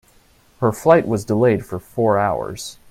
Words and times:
Her 0.61 0.71
flight 0.71 1.07
was 1.07 1.25
delayed 1.25 1.63
for 1.63 1.77
four 1.77 2.17
hours. 2.17 2.79